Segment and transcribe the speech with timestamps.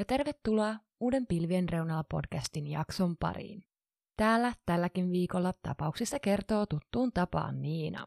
[0.00, 3.64] Ja tervetuloa uuden Pilvien reunalla podcastin jakson pariin.
[4.16, 8.06] Täällä tälläkin viikolla tapauksista kertoo tuttuun tapaan Niina.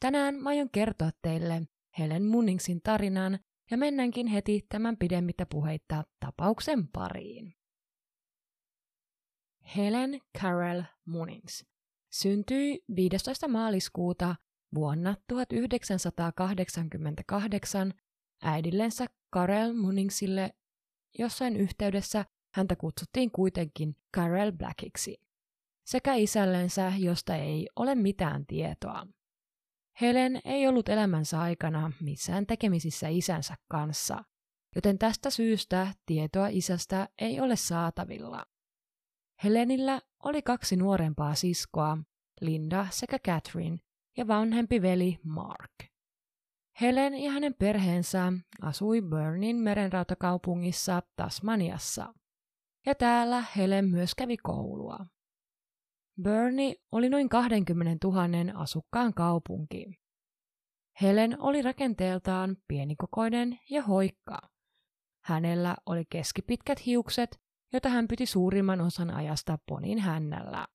[0.00, 1.62] Tänään mä aion kertoa teille
[1.98, 3.38] Helen Munningsin tarinan
[3.70, 7.54] ja mennäänkin heti tämän pidemmittä puheitta tapauksen pariin.
[9.76, 11.64] Helen Carol Munnings
[12.12, 13.48] syntyi 15.
[13.48, 14.36] maaliskuuta
[14.74, 17.94] vuonna 1988
[18.42, 20.54] äidillensä Karel Munningsille
[21.18, 25.20] jossain yhteydessä häntä kutsuttiin kuitenkin Karel Blackiksi,
[25.86, 29.06] sekä isällensä, josta ei ole mitään tietoa.
[30.00, 34.24] Helen ei ollut elämänsä aikana missään tekemisissä isänsä kanssa,
[34.74, 38.46] joten tästä syystä tietoa isästä ei ole saatavilla.
[39.44, 41.98] Helenillä oli kaksi nuorempaa siskoa,
[42.40, 43.78] Linda sekä Catherine,
[44.16, 45.91] ja vanhempi veli Mark.
[46.80, 52.14] Helen ja hänen perheensä asui Burnin merenrautakaupungissa Tasmaniassa.
[52.86, 55.06] Ja täällä Helen myös kävi koulua.
[56.22, 59.86] Burni oli noin 20 000 asukkaan kaupunki.
[61.00, 64.38] Helen oli rakenteeltaan pienikokoinen ja hoikka.
[65.24, 67.40] Hänellä oli keskipitkät hiukset,
[67.72, 70.66] jota hän piti suurimman osan ajasta ponin hännällä.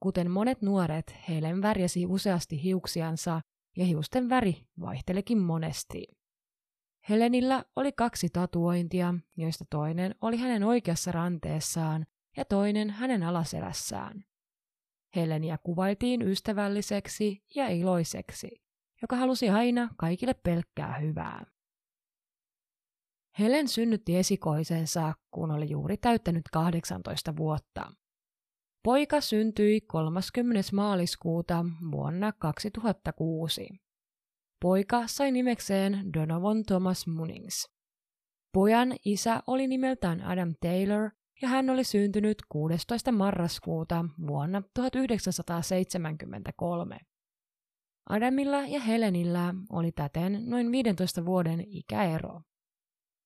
[0.00, 3.40] Kuten monet nuoret, Helen värjäsi useasti hiuksiansa
[3.76, 6.06] ja hiusten väri vaihtelekin monesti.
[7.08, 12.06] Helenillä oli kaksi tatuointia, joista toinen oli hänen oikeassa ranteessaan
[12.36, 14.24] ja toinen hänen alaselässään.
[15.16, 18.62] Helenia kuvailtiin ystävälliseksi ja iloiseksi,
[19.02, 21.46] joka halusi aina kaikille pelkkää hyvää.
[23.38, 27.92] Helen synnytti esikoisensa, kun oli juuri täyttänyt 18 vuotta.
[28.84, 30.60] Poika syntyi 30.
[30.72, 33.68] maaliskuuta vuonna 2006.
[34.62, 37.70] Poika sai nimekseen Donovan Thomas Munnings.
[38.52, 41.10] Pojan isä oli nimeltään Adam Taylor
[41.42, 43.12] ja hän oli syntynyt 16.
[43.12, 46.98] marraskuuta vuonna 1973.
[48.08, 52.40] Adamilla ja Helenillä oli täten noin 15 vuoden ikäero.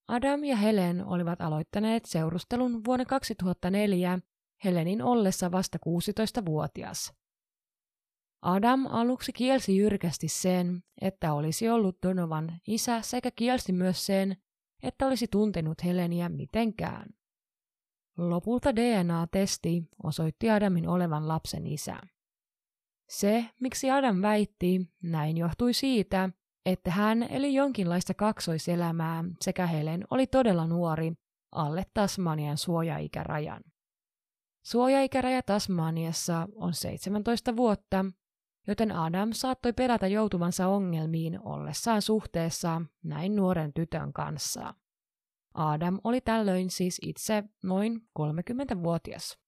[0.09, 4.19] Adam ja Helen olivat aloittaneet seurustelun vuonna 2004
[4.65, 7.12] Helenin ollessa vasta 16-vuotias.
[8.43, 14.37] Adam aluksi kielsi jyrkästi sen, että olisi ollut Donovan isä sekä kielsi myös sen,
[14.83, 17.06] että olisi tuntenut Heleniä mitenkään.
[18.16, 22.00] Lopulta DNA-testi osoitti Adamin olevan lapsen isä.
[23.09, 26.31] Se, miksi Adam väitti, näin johtui siitä,
[26.66, 31.12] että hän eli jonkinlaista kaksoiselämää sekä Helen oli todella nuori,
[31.53, 33.61] alle Tasmanian suojaikärajan.
[34.66, 38.04] Suojaikäraja Tasmaniassa on 17 vuotta,
[38.66, 44.75] joten Adam saattoi pelätä joutuvansa ongelmiin ollessaan suhteessa näin nuoren tytön kanssa.
[45.54, 49.38] Adam oli tällöin siis itse noin 30-vuotias.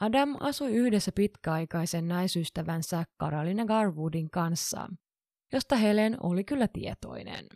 [0.00, 4.88] Adam asui yhdessä pitkäaikaisen naisystävänsä Carolina Garwoodin kanssa,
[5.52, 7.46] josta Helen oli kyllä tietoinen.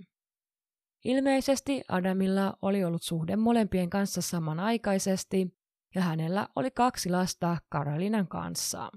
[1.04, 5.63] Ilmeisesti Adamilla oli ollut suhde molempien kanssa samanaikaisesti
[5.94, 8.90] ja hänellä oli kaksi lasta Karolinan kanssa.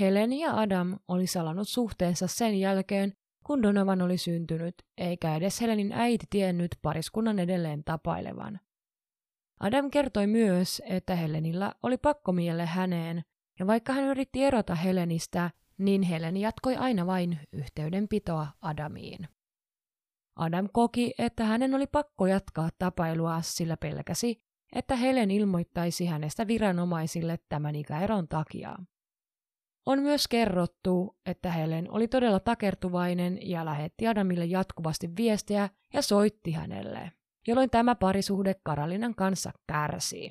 [0.00, 3.12] Helen ja Adam oli salannut suhteensa sen jälkeen,
[3.44, 8.60] kun Donovan oli syntynyt, eikä edes Helenin äiti tiennyt pariskunnan edelleen tapailevan.
[9.60, 13.22] Adam kertoi myös, että Helenillä oli pakkomielle häneen,
[13.58, 19.28] ja vaikka hän yritti erota Helenistä, niin Helen jatkoi aina vain yhteydenpitoa Adamiin.
[20.36, 24.42] Adam koki, että hänen oli pakko jatkaa tapailua, sillä pelkäsi,
[24.72, 28.76] että Helen ilmoittaisi hänestä viranomaisille tämän ikäeron takia.
[29.86, 36.52] On myös kerrottu, että Helen oli todella takertuvainen ja lähetti Adamille jatkuvasti viestejä ja soitti
[36.52, 37.12] hänelle,
[37.46, 40.30] jolloin tämä parisuhde Karolinan kanssa kärsii.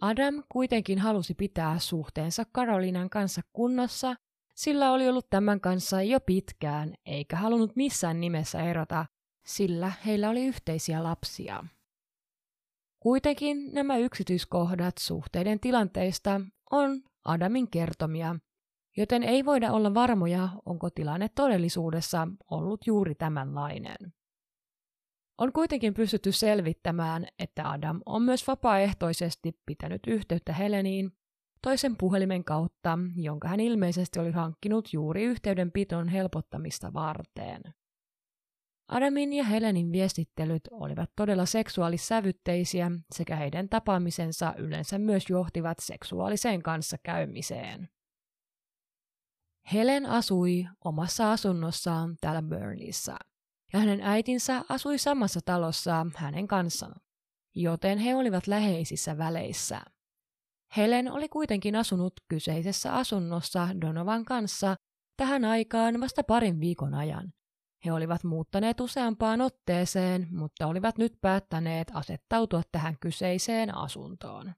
[0.00, 4.16] Adam kuitenkin halusi pitää suhteensa Karolinan kanssa kunnossa,
[4.54, 9.06] sillä oli ollut tämän kanssa jo pitkään eikä halunnut missään nimessä erota,
[9.46, 11.64] sillä heillä oli yhteisiä lapsia.
[13.04, 16.40] Kuitenkin nämä yksityiskohdat suhteiden tilanteista
[16.70, 18.36] on Adamin kertomia,
[18.96, 23.96] joten ei voida olla varmoja, onko tilanne todellisuudessa ollut juuri tämänlainen.
[25.38, 31.12] On kuitenkin pystytty selvittämään, että Adam on myös vapaaehtoisesti pitänyt yhteyttä Heleniin
[31.62, 37.62] toisen puhelimen kautta, jonka hän ilmeisesti oli hankkinut juuri yhteydenpiton helpottamista varten.
[38.88, 47.88] Adamin ja Helenin viestittelyt olivat todella seksuaalissävytteisiä sekä heidän tapaamisensa yleensä myös johtivat seksuaaliseen kanssakäymiseen.
[49.72, 53.16] Helen asui omassa asunnossaan täällä Burnissa,
[53.72, 57.00] ja hänen äitinsä asui samassa talossa hänen kanssaan,
[57.54, 59.80] joten he olivat läheisissä väleissä.
[60.76, 64.76] Helen oli kuitenkin asunut kyseisessä asunnossa Donovan kanssa
[65.16, 67.32] tähän aikaan vasta parin viikon ajan.
[67.84, 74.54] He olivat muuttaneet useampaan otteeseen, mutta olivat nyt päättäneet asettautua tähän kyseiseen asuntoon.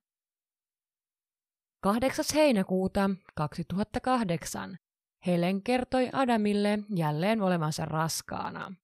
[1.82, 2.24] 8.
[2.34, 4.78] heinäkuuta 2008
[5.26, 8.74] Helen kertoi Adamille jälleen olevansa raskaana.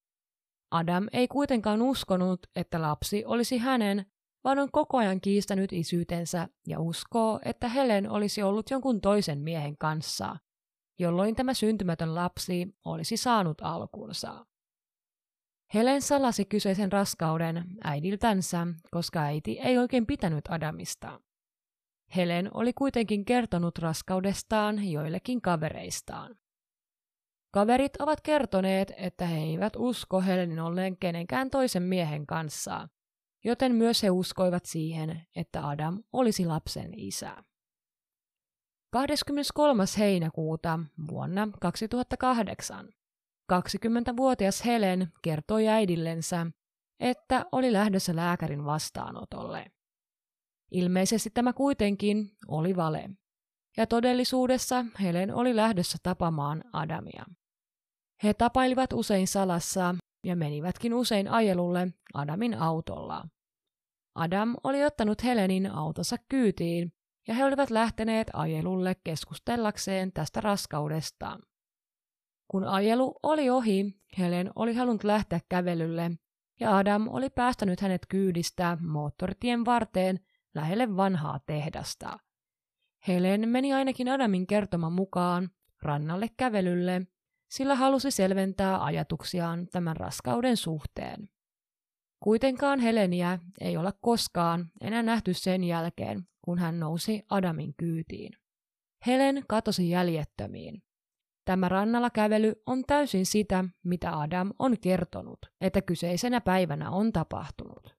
[0.71, 4.05] Adam ei kuitenkaan uskonut, että lapsi olisi hänen,
[4.43, 9.77] vaan on koko ajan kiistänyt isyytensä ja uskoo, että Helen olisi ollut jonkun toisen miehen
[9.77, 10.35] kanssa,
[10.99, 14.45] jolloin tämä syntymätön lapsi olisi saanut alkunsa.
[15.73, 21.21] Helen salasi kyseisen raskauden äidiltänsä, koska äiti ei oikein pitänyt Adamista.
[22.15, 26.35] Helen oli kuitenkin kertonut raskaudestaan joillekin kavereistaan.
[27.51, 32.87] Kaverit ovat kertoneet, että he eivät usko Helenin olleen kenenkään toisen miehen kanssa,
[33.43, 37.43] joten myös he uskoivat siihen, että Adam olisi lapsen isä.
[38.93, 39.83] 23.
[39.97, 42.87] heinäkuuta vuonna 2008
[43.53, 46.47] 20-vuotias Helen kertoi äidillensä,
[46.99, 49.65] että oli lähdössä lääkärin vastaanotolle.
[50.71, 53.09] Ilmeisesti tämä kuitenkin oli vale,
[53.77, 57.25] ja todellisuudessa Helen oli lähdössä tapamaan Adamia.
[58.23, 59.95] He tapailivat usein salassa
[60.25, 63.27] ja menivätkin usein ajelulle Adamin autolla.
[64.15, 66.93] Adam oli ottanut Helenin autossa kyytiin
[67.27, 71.39] ja he olivat lähteneet ajelulle keskustellakseen tästä raskaudesta.
[72.47, 73.85] Kun ajelu oli ohi,
[74.17, 76.11] Helen oli halunnut lähteä kävelylle
[76.59, 80.19] ja Adam oli päästänyt hänet kyydistä moottoritien varteen
[80.55, 82.19] lähelle vanhaa tehdasta.
[83.07, 85.49] Helen meni ainakin Adamin kertoman mukaan
[85.81, 87.07] rannalle kävelylle,
[87.49, 91.29] sillä halusi selventää ajatuksiaan tämän raskauden suhteen.
[92.19, 98.31] Kuitenkaan Heleniä ei olla koskaan enää nähty sen jälkeen, kun hän nousi Adamin kyytiin.
[99.07, 100.83] Helen katosi jäljettömiin.
[101.45, 107.95] Tämä rannalla kävely on täysin sitä, mitä Adam on kertonut, että kyseisenä päivänä on tapahtunut.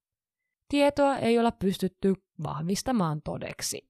[0.68, 3.88] Tietoa ei olla pystytty vahvistamaan todeksi.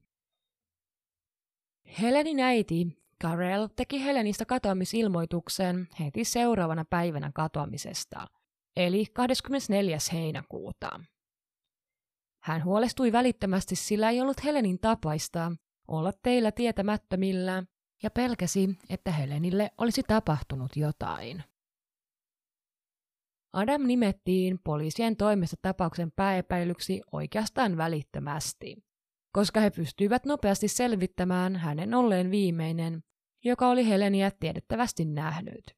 [2.02, 8.26] Helenin äiti Karel teki Helenistä katoamisilmoituksen heti seuraavana päivänä katoamisesta,
[8.76, 9.98] eli 24.
[10.12, 11.00] heinäkuuta.
[12.44, 15.52] Hän huolestui välittömästi, sillä ei ollut Helenin tapaista
[15.88, 17.64] olla teillä tietämättömillä
[18.02, 21.44] ja pelkäsi, että Helenille olisi tapahtunut jotain.
[23.52, 28.76] Adam nimettiin poliisien toimesta tapauksen pääepäilyksi oikeastaan välittömästi,
[29.32, 33.04] koska he pystyivät nopeasti selvittämään hänen olleen viimeinen,
[33.44, 35.76] joka oli Heleniä tiedettävästi nähnyt.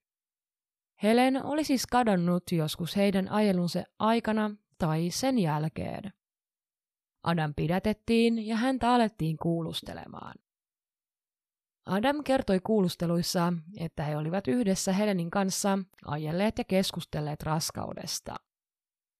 [1.02, 6.12] Helen oli siis kadonnut joskus heidän ajelunsa aikana tai sen jälkeen.
[7.26, 10.34] Adam pidätettiin ja häntä alettiin kuulustelemaan.
[11.86, 18.36] Adam kertoi kuulusteluissa, että he olivat yhdessä Helenin kanssa ajelleet ja keskustelleet raskaudesta.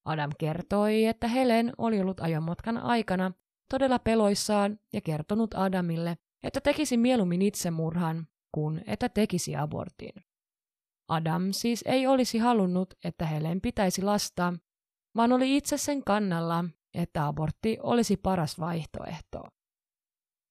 [0.05, 3.33] Adam kertoi, että Helen oli ollut ajomatkan aikana
[3.71, 10.25] todella peloissaan ja kertonut Adamille, että tekisi mieluummin itsemurhan kuin että tekisi abortin.
[11.09, 14.55] Adam siis ei olisi halunnut, että Helen pitäisi lasta,
[15.17, 16.65] vaan oli itse sen kannalla,
[16.97, 19.43] että abortti olisi paras vaihtoehto.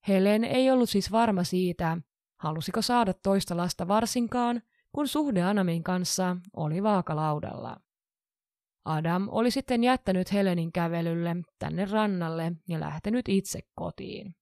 [0.07, 1.97] Helen ei ollut siis varma siitä,
[2.39, 4.61] halusiko saada toista lasta varsinkaan,
[4.91, 7.77] kun suhde Anamin kanssa oli vaakalaudalla.
[8.85, 14.35] Adam oli sitten jättänyt Helenin kävelylle tänne rannalle ja lähtenyt itse kotiin.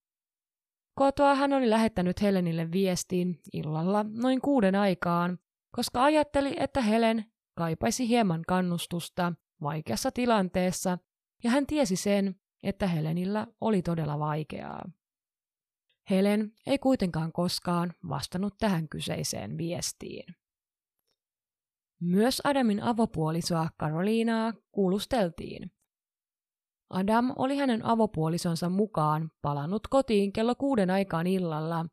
[0.96, 5.40] Kotoa hän oli lähettänyt Helenille viestin illalla noin kuuden aikaan,
[5.76, 7.26] koska ajatteli, että Helen
[7.58, 10.98] kaipaisi hieman kannustusta vaikeassa tilanteessa,
[11.44, 14.90] ja hän tiesi sen, että Helenillä oli todella vaikeaa.
[16.10, 20.36] Helen ei kuitenkaan koskaan vastannut tähän kyseiseen viestiin.
[22.02, 25.72] Myös Adamin avopuolisoa Karoliinaa kuulusteltiin.
[26.90, 31.86] Adam oli hänen avopuolisonsa mukaan palannut kotiin kello kuuden aikaan illalla,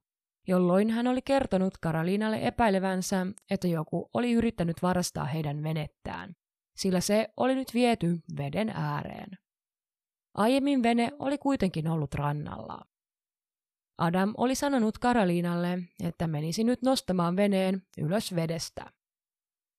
[0.49, 6.35] jolloin hän oli kertonut Karoliinalle epäilevänsä, että joku oli yrittänyt varastaa heidän venettään,
[6.77, 9.39] sillä se oli nyt viety veden ääreen.
[10.35, 12.81] Aiemmin vene oli kuitenkin ollut rannalla.
[13.99, 18.93] Adam oli sanonut Karoliinalle, että menisi nyt nostamaan veneen ylös vedestä.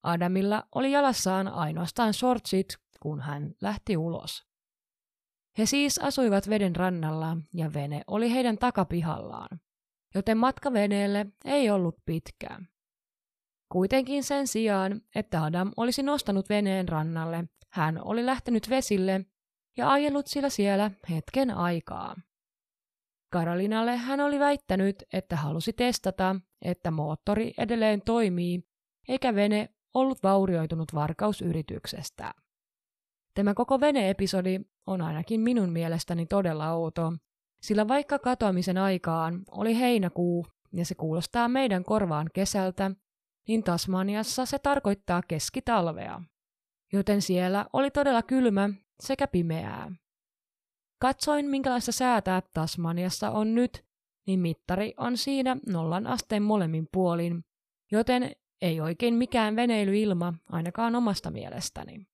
[0.03, 4.43] Adamilla oli jalassaan ainoastaan shortsit, kun hän lähti ulos.
[5.57, 9.59] He siis asuivat veden rannalla ja vene oli heidän takapihallaan,
[10.15, 12.61] joten matka veneelle ei ollut pitkää.
[13.71, 19.25] Kuitenkin sen sijaan, että Adam olisi nostanut veneen rannalle, hän oli lähtenyt vesille
[19.77, 22.15] ja ajellut sillä siellä hetken aikaa.
[23.31, 28.63] Karolinalle hän oli väittänyt, että halusi testata, että moottori edelleen toimii,
[29.07, 32.33] eikä vene ollut vaurioitunut varkausyrityksestä.
[33.33, 37.13] Tämä koko vene-episodi on ainakin minun mielestäni todella outo,
[37.61, 42.91] sillä vaikka katoamisen aikaan oli heinäkuu ja se kuulostaa meidän korvaan kesältä,
[43.47, 46.21] niin Tasmaniassa se tarkoittaa keskitalvea.
[46.93, 48.69] Joten siellä oli todella kylmä
[48.99, 49.91] sekä pimeää.
[51.01, 53.85] Katsoin, minkälaista säätä Tasmaniassa on nyt,
[54.27, 57.43] niin mittari on siinä nollan asteen molemmin puolin,
[57.91, 58.31] joten
[58.61, 62.07] ei oikein mikään veneilyilma ainakaan omasta mielestäni.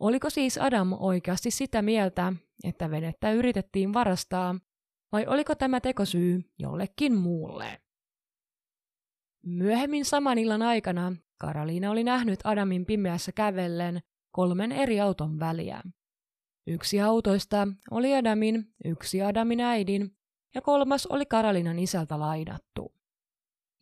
[0.00, 2.32] Oliko siis Adam oikeasti sitä mieltä,
[2.64, 4.54] että venettä yritettiin varastaa,
[5.12, 7.80] vai oliko tämä tekosyy jollekin muulle?
[9.46, 15.82] Myöhemmin saman illan aikana Karoliina oli nähnyt Adamin pimeässä kävellen kolmen eri auton väliä.
[16.66, 20.10] Yksi autoista oli Adamin, yksi Adamin äidin
[20.54, 22.94] ja kolmas oli Karolinan isältä lainattu.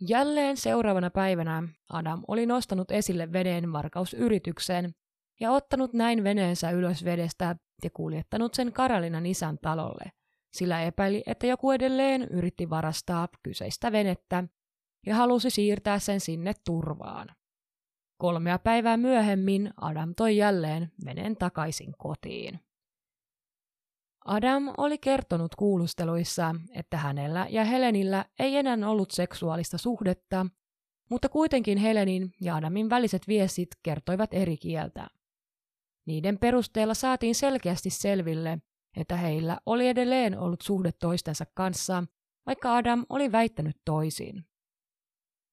[0.08, 1.62] Jälleen seuraavana päivänä
[1.92, 4.94] Adam oli nostanut esille veden varkausyrityksen
[5.40, 10.12] ja ottanut näin veneensä ylös vedestä ja kuljettanut sen Karolinan isän talolle,
[10.52, 14.44] sillä epäili, että joku edelleen yritti varastaa kyseistä venettä
[15.06, 17.28] ja halusi siirtää sen sinne turvaan.
[18.18, 22.60] Kolmea päivää myöhemmin Adam toi jälleen veneen takaisin kotiin.
[24.24, 30.46] Adam oli kertonut kuulusteluissa, että hänellä ja Helenillä ei enää ollut seksuaalista suhdetta,
[31.10, 35.06] mutta kuitenkin Helenin ja Adamin väliset viestit kertoivat eri kieltä.
[36.06, 38.58] Niiden perusteella saatiin selkeästi selville,
[38.96, 42.04] että heillä oli edelleen ollut suhde toistensa kanssa,
[42.46, 44.49] vaikka Adam oli väittänyt toisin.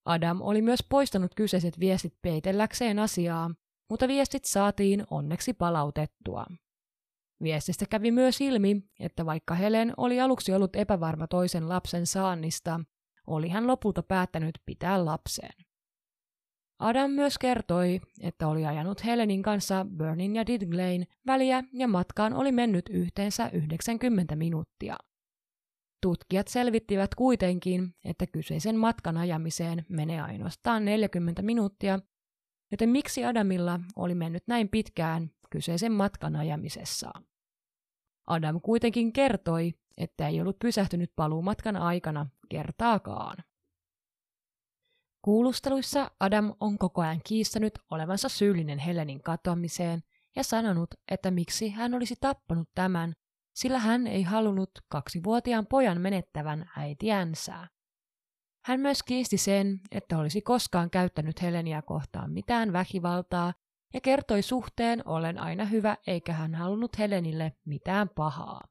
[0.08, 3.52] Adam oli myös poistanut kyseiset viestit peitelläkseen asiaa,
[3.90, 6.46] mutta viestit saatiin onneksi palautettua.
[7.44, 12.80] Viestistä kävi myös ilmi, että vaikka Helen oli aluksi ollut epävarma toisen lapsen saannista,
[13.28, 15.50] oli hän lopulta päättänyt pitää lapsen.
[16.80, 22.52] Adam myös kertoi, että oli ajanut Helenin kanssa Burnin ja Didglain väliä ja matkaan oli
[22.52, 24.96] mennyt yhteensä 90 minuuttia.
[26.01, 32.00] Tutkijat selvittivät kuitenkin, että kyseisen matkan ajamiseen menee ainoastaan 40 minuuttia,
[32.72, 37.12] joten miksi Adamilla oli mennyt näin pitkään kyseisen matkan ajamisessa.
[38.27, 43.38] Adam kuitenkin kertoi, että ei ollut pysähtynyt paluumatkan aikana kertaakaan.
[45.22, 50.04] Kuulusteluissa Adam on koko ajan kiistänyt olevansa syyllinen Helenin katoamiseen
[50.36, 53.13] ja sanonut, että miksi hän olisi tappanut tämän,
[53.58, 57.68] sillä hän ei halunnut kaksivuotiaan pojan menettävän äitiänsä.
[58.66, 63.54] Hän myös kiisti sen, että olisi koskaan käyttänyt Helenia kohtaan mitään väkivaltaa
[63.94, 68.62] ja kertoi suhteen ollen aina hyvä eikä hän halunnut Helenille mitään pahaa.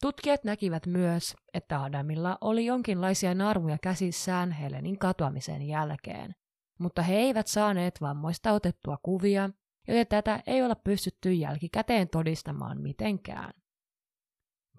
[0.00, 6.34] Tutkijat näkivät myös, että Adamilla oli jonkinlaisia narmuja käsissään Helenin katoamisen jälkeen,
[6.78, 9.50] mutta he eivät saaneet vammoista otettua kuvia,
[9.88, 13.52] joten tätä ei olla pystytty jälkikäteen todistamaan mitenkään.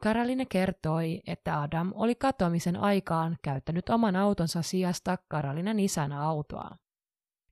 [0.02, 6.78] Karoline kertoi, että Adam oli katoamisen aikaan käyttänyt oman autonsa sijasta Karolinan isän autoa.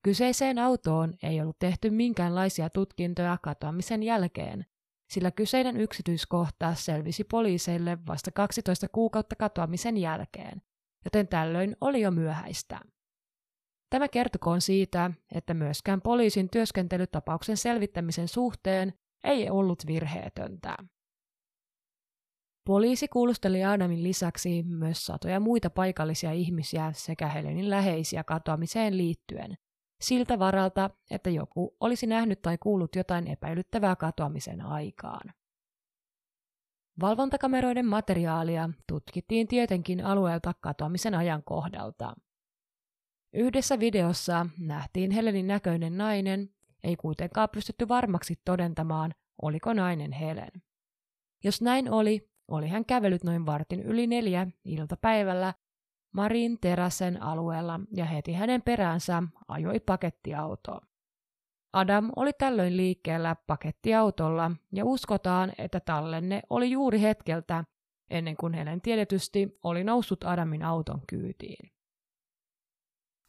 [0.03, 4.65] Kyseiseen autoon ei ollut tehty minkäänlaisia tutkintoja katoamisen jälkeen,
[5.09, 10.61] sillä kyseinen yksityiskohta selvisi poliiseille vasta 12 kuukautta katoamisen jälkeen,
[11.05, 12.79] joten tällöin oli jo myöhäistä.
[13.91, 18.93] Tämä kertokoon siitä, että myöskään poliisin työskentely tapauksen selvittämisen suhteen
[19.23, 20.75] ei ollut virheetöntä.
[22.67, 29.57] Poliisi kuulusteli Adamin lisäksi myös satoja muita paikallisia ihmisiä sekä Helenin läheisiä katoamiseen liittyen,
[30.01, 35.33] siltä varalta, että joku olisi nähnyt tai kuullut jotain epäilyttävää katoamisen aikaan.
[37.01, 42.13] Valvontakameroiden materiaalia tutkittiin tietenkin alueelta katoamisen ajan kohdalta.
[43.33, 46.49] Yhdessä videossa nähtiin Helenin näköinen nainen,
[46.83, 50.51] ei kuitenkaan pystytty varmaksi todentamaan, oliko nainen Helen.
[51.43, 55.53] Jos näin oli, oli hän kävellyt noin vartin yli neljä iltapäivällä
[56.13, 60.81] Marin teräsen alueella ja heti hänen peräänsä ajoi pakettiauto.
[61.73, 67.63] Adam oli tällöin liikkeellä pakettiautolla ja uskotaan, että tallenne oli juuri hetkeltä
[68.09, 71.71] ennen kuin Helen tiedetysti oli noussut Adamin auton kyytiin.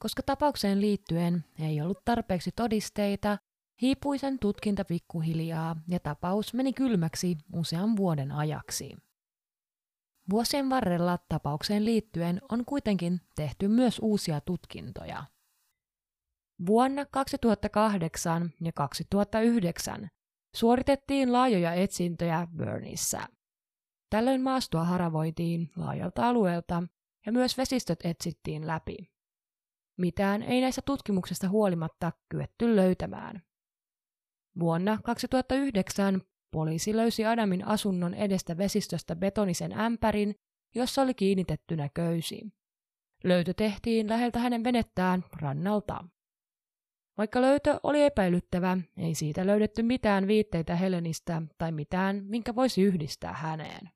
[0.02, 3.38] Koska tapaukseen liittyen ei ollut tarpeeksi todisteita,
[3.82, 8.96] hiipui sen tutkinta pikkuhiljaa ja tapaus meni kylmäksi usean vuoden ajaksi.
[10.30, 15.24] Vuosien varrella tapaukseen liittyen on kuitenkin tehty myös uusia tutkintoja.
[16.66, 20.08] Vuonna 2008 ja 2009
[20.56, 23.28] suoritettiin laajoja etsintöjä Burnissä.
[24.10, 26.82] Tällöin maastoa haravoitiin laajalta alueelta
[27.26, 29.11] ja myös vesistöt etsittiin läpi.
[29.96, 33.42] Mitään ei näistä tutkimuksista huolimatta kyetty löytämään.
[34.58, 40.34] Vuonna 2009 poliisi löysi Adamin asunnon edestä vesistöstä betonisen ämpärin,
[40.74, 42.52] jossa oli kiinnitettynä köysi.
[43.24, 46.04] Löytö tehtiin läheltä hänen venettään rannalta.
[47.18, 53.32] Vaikka löytö oli epäilyttävä, ei siitä löydetty mitään viitteitä Helenistä tai mitään, minkä voisi yhdistää
[53.32, 53.90] häneen.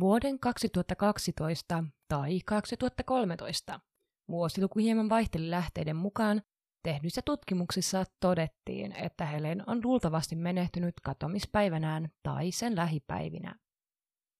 [0.00, 3.80] Vuoden 2012 tai 2013
[4.28, 6.42] vuosiluku hieman vaihteli lähteiden mukaan,
[6.82, 13.54] tehdyissä tutkimuksissa todettiin, että Helen on luultavasti menehtynyt katomispäivänään tai sen lähipäivinä.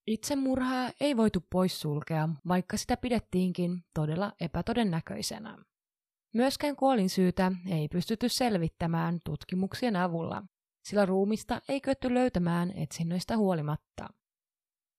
[0.06, 5.58] Itsemurhaa ei voitu poissulkea, vaikka sitä pidettiinkin todella epätodennäköisenä.
[6.34, 10.42] Myöskään kuolinsyytä ei pystytty selvittämään tutkimuksien avulla,
[10.84, 14.08] sillä ruumista ei kyetty löytämään etsinnöistä huolimatta.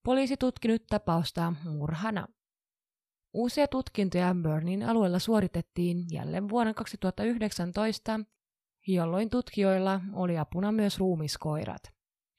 [0.05, 2.27] Poliisi tutki nyt tapausta murhana.
[3.37, 8.19] Uusia tutkintoja Burnin alueella suoritettiin jälleen vuonna 2019,
[8.87, 11.81] jolloin tutkijoilla oli apuna myös ruumiskoirat.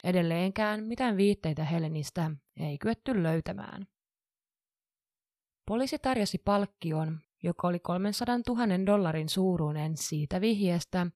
[0.05, 3.87] Edelleenkään mitään viitteitä Helenistä ei kyetty löytämään.
[5.67, 11.07] Poliisi tarjosi palkkion, joka oli 300 000 dollarin suuruinen siitä vihjeestä,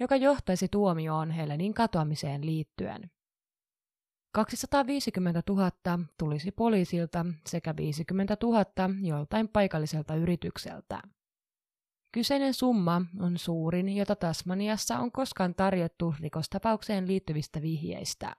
[0.00, 3.10] joka johtaisi tuomioon Helenin katoamiseen liittyen.
[4.32, 5.70] 250 000
[6.18, 8.64] tulisi poliisilta sekä 50 000
[9.02, 11.02] joltain paikalliselta yritykseltä.
[12.12, 18.36] Kyseinen summa on suurin, jota Tasmaniassa on koskaan tarjottu rikostapaukseen liittyvistä vihjeistä.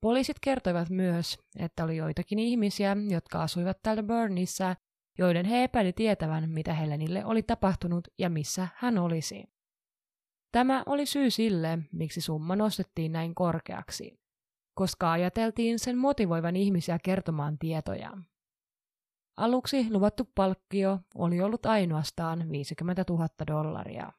[0.00, 4.76] Poliisit kertoivat myös, että oli joitakin ihmisiä, jotka asuivat täällä Burnissa,
[5.18, 9.44] joiden he epäili tietävän, mitä Helenille oli tapahtunut ja missä hän olisi.
[10.52, 14.21] Tämä oli syy sille, miksi summa nostettiin näin korkeaksi
[14.74, 18.12] koska ajateltiin sen motivoivan ihmisiä kertomaan tietoja.
[19.36, 24.12] Aluksi luvattu palkkio oli ollut ainoastaan 50 000 dollaria.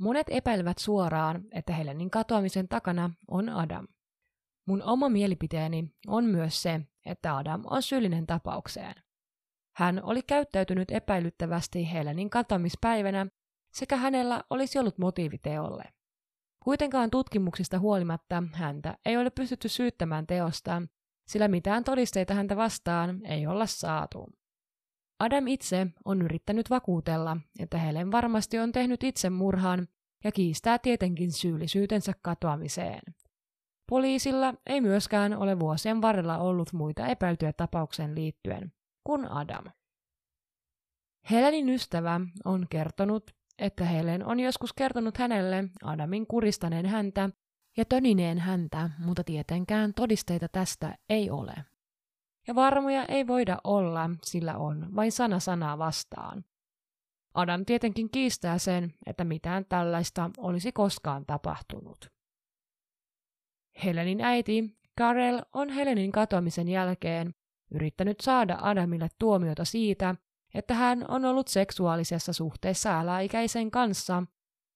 [0.00, 3.88] Monet epäilevät suoraan, että Helenin katoamisen takana on Adam.
[4.66, 8.94] Mun oma mielipiteeni on myös se, että Adam on syyllinen tapaukseen.
[9.76, 13.26] Hän oli käyttäytynyt epäilyttävästi Helenin katoamispäivänä
[13.72, 15.84] sekä hänellä olisi ollut motiivi teolle.
[16.64, 20.82] Kuitenkaan tutkimuksista huolimatta häntä ei ole pystytty syyttämään teosta,
[21.28, 24.28] sillä mitään todisteita häntä vastaan ei olla saatu.
[25.18, 29.88] Adam itse on yrittänyt vakuutella, että Helen varmasti on tehnyt itsemurhan
[30.24, 33.00] ja kiistää tietenkin syyllisyytensä katoamiseen.
[33.88, 38.72] Poliisilla ei myöskään ole vuosien varrella ollut muita epäiltyjä tapaukseen liittyen
[39.04, 39.64] kuin Adam.
[41.30, 43.30] Helenin ystävä on kertonut,
[43.62, 47.30] että Helen on joskus kertonut hänelle Adamin kuristaneen häntä
[47.76, 51.54] ja tönineen häntä, mutta tietenkään todisteita tästä ei ole.
[52.46, 56.44] Ja varmoja ei voida olla, sillä on vain sana sanaa vastaan.
[57.34, 62.10] Adam tietenkin kiistää sen, että mitään tällaista olisi koskaan tapahtunut.
[63.84, 67.34] Helenin äiti, Karel, on Helenin katoamisen jälkeen
[67.70, 70.14] yrittänyt saada Adamille tuomiota siitä,
[70.54, 74.22] että hän on ollut seksuaalisessa suhteessa alaikäisen kanssa,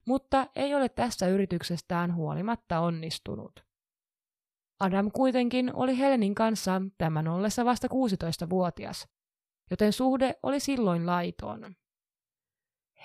[0.06, 3.66] mutta ei ole tässä yrityksestään huolimatta onnistunut.
[4.80, 9.08] Adam kuitenkin oli Helenin kanssa tämän ollessa vasta 16-vuotias,
[9.70, 11.74] joten suhde oli silloin laiton.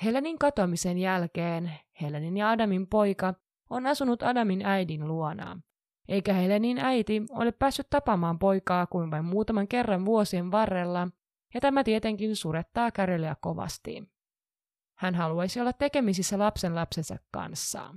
[0.04, 3.34] Helenin katoamisen jälkeen Helenin ja Adamin poika
[3.70, 5.62] on asunut Adamin äidin luona,
[6.08, 11.08] eikä Helenin äiti ole päässyt tapaamaan poikaa kuin vain muutaman kerran vuosien varrella
[11.54, 14.12] ja tämä tietenkin surettaa Carolia kovasti.
[14.98, 17.96] Hän haluaisi olla tekemisissä lapsen lapsensa kanssa.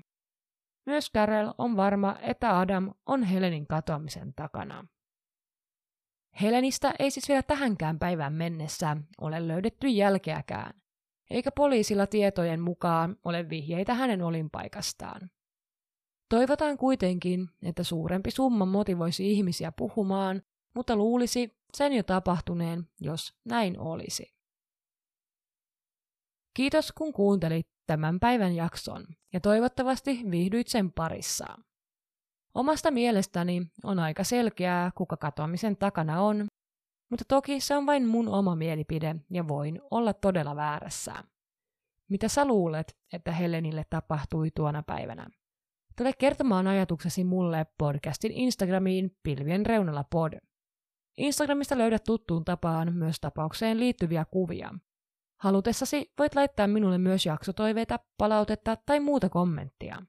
[0.86, 4.86] Myös Carol on varma, että Adam on Helenin katoamisen takana.
[6.40, 10.82] Helenistä ei siis vielä tähänkään päivään mennessä ole löydetty jälkeäkään,
[11.30, 15.30] eikä poliisilla tietojen mukaan ole vihjeitä hänen olinpaikastaan.
[16.28, 20.42] Toivotaan kuitenkin, että suurempi summa motivoisi ihmisiä puhumaan,
[20.74, 24.34] mutta luulisi, sen jo tapahtuneen, jos näin olisi.
[26.54, 31.46] Kiitos kun kuuntelit tämän päivän jakson ja toivottavasti viihdyit sen parissa.
[32.54, 36.46] Omasta mielestäni on aika selkeää, kuka katoamisen takana on,
[37.10, 41.14] mutta toki se on vain mun oma mielipide ja voin olla todella väärässä.
[42.10, 45.26] Mitä sä luulet, että Helenille tapahtui tuona päivänä?
[45.98, 50.32] Tule kertomaan ajatuksesi mulle podcastin Instagramiin pilvien reunalla pod.
[51.16, 54.74] Instagramista löydät tuttuun tapaan myös tapaukseen liittyviä kuvia.
[55.40, 60.02] Halutessasi voit laittaa minulle myös jaksotoiveita, palautetta tai muuta kommenttia.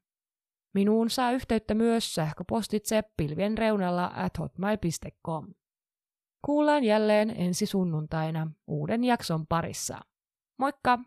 [0.73, 5.47] Minuun saa yhteyttä myös sähköpostitse pilvien reunalla at hotmail.com.
[6.45, 9.99] Kuullaan jälleen ensi sunnuntaina uuden jakson parissa.
[10.59, 10.99] Moikka!